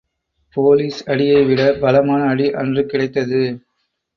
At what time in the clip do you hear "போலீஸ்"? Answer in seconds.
0.57-0.97